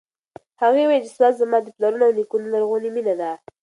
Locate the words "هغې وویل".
0.61-1.03